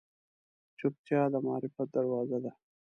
[0.79, 2.51] چوپتیا، د معرفت دروازه ده.